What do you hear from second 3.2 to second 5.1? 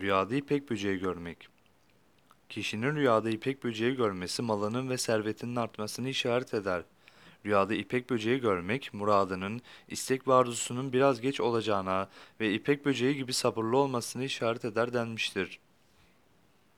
ipek böceği görmesi malının ve